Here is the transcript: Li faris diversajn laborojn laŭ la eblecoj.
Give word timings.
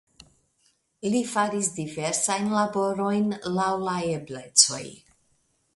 Li 1.15 1.19
faris 1.33 1.69
diversajn 1.75 2.49
laborojn 2.57 3.29
laŭ 3.61 3.71
la 3.91 3.99
eblecoj. 4.19 4.85